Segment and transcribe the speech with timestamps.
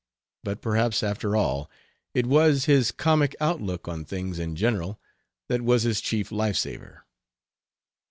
[0.43, 1.69] But perhaps, after all,
[2.15, 4.99] it was his comic outlook on things in general
[5.47, 7.05] that was his chief life saver.